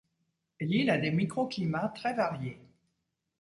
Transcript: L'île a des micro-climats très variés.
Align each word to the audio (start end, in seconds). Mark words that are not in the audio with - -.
L'île 0.59 0.89
a 0.89 0.97
des 0.97 1.11
micro-climats 1.11 1.89
très 1.93 2.15
variés. 2.15 2.59